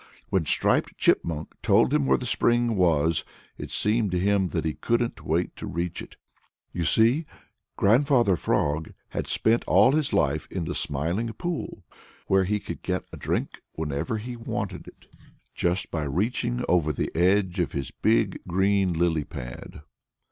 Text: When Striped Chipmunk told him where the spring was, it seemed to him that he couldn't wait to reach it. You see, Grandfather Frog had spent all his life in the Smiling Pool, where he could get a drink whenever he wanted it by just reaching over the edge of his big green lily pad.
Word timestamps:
When 0.31 0.45
Striped 0.47 0.97
Chipmunk 0.97 1.53
told 1.61 1.93
him 1.93 2.07
where 2.07 2.17
the 2.17 2.25
spring 2.25 2.75
was, 2.75 3.23
it 3.59 3.69
seemed 3.69 4.09
to 4.09 4.19
him 4.19 4.47
that 4.47 4.65
he 4.65 4.73
couldn't 4.73 5.23
wait 5.23 5.55
to 5.57 5.67
reach 5.67 6.01
it. 6.01 6.15
You 6.73 6.85
see, 6.85 7.27
Grandfather 7.77 8.35
Frog 8.35 8.93
had 9.09 9.27
spent 9.27 9.63
all 9.67 9.91
his 9.91 10.11
life 10.11 10.47
in 10.49 10.65
the 10.65 10.73
Smiling 10.73 11.31
Pool, 11.33 11.83
where 12.25 12.45
he 12.45 12.59
could 12.59 12.81
get 12.81 13.03
a 13.13 13.15
drink 13.15 13.61
whenever 13.73 14.17
he 14.17 14.35
wanted 14.35 14.87
it 14.87 15.01
by 15.11 15.19
just 15.53 15.85
reaching 15.93 16.65
over 16.67 16.91
the 16.91 17.15
edge 17.15 17.59
of 17.59 17.73
his 17.73 17.91
big 17.91 18.39
green 18.47 18.93
lily 18.93 19.23
pad. 19.23 19.81